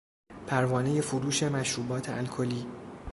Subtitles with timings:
[0.47, 2.67] پروانهی فروش مشروبات الکلی